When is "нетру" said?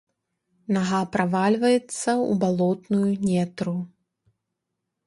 3.31-3.77